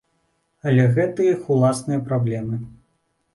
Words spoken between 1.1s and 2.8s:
іх уласныя праблемы.